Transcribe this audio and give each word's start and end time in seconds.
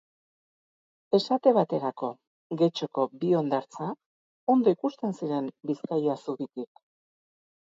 Esate 1.17 1.53
baterako, 1.57 2.09
Getxoko 2.61 3.05
bi 3.25 3.29
hondartza 3.41 3.91
ondo 4.55 4.75
ikusten 4.77 5.17
ziren 5.21 5.51
Bizkaia 5.73 6.17
zubitik. 6.25 6.85